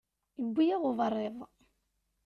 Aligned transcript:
Iwwi-yaɣ 0.41 0.83
uberriḍ. 0.89 1.37